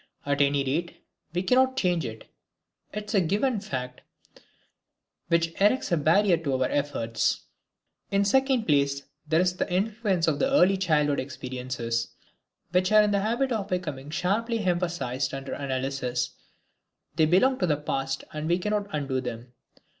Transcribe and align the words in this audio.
At 0.25 0.41
any 0.41 0.63
rate, 0.63 0.95
we 1.31 1.43
cannot 1.43 1.77
change 1.77 2.05
it; 2.05 2.25
it 2.91 3.03
is 3.05 3.13
a 3.13 3.21
given 3.21 3.59
fact 3.59 4.01
which 5.27 5.49
erects 5.61 5.91
a 5.91 5.95
barrier 5.97 6.37
to 6.37 6.53
our 6.53 6.67
efforts. 6.71 7.41
In 8.09 8.23
the 8.23 8.27
second 8.27 8.65
place, 8.65 9.03
there 9.27 9.41
is 9.41 9.55
the 9.55 9.71
influence 9.71 10.27
of 10.27 10.39
the 10.39 10.49
early 10.49 10.73
experiences 10.73 10.81
of 12.07 12.11
childhood, 12.11 12.23
which 12.71 12.91
are 12.91 13.03
in 13.03 13.11
the 13.11 13.19
habit 13.19 13.51
of 13.51 13.67
becoming 13.67 14.09
sharply 14.09 14.61
emphasized 14.63 15.35
under 15.35 15.53
analysis; 15.53 16.31
they 17.15 17.27
belong 17.27 17.59
to 17.59 17.67
the 17.67 17.77
past 17.77 18.23
and 18.33 18.47
we 18.49 18.57
cannot 18.57 18.87
undo 18.91 19.21
them. 19.21 19.53